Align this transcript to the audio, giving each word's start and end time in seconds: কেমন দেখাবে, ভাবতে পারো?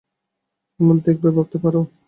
কেমন 0.73 0.95
দেখাবে, 0.99 1.29
ভাবতে 1.35 1.57
পারো? 1.63 1.79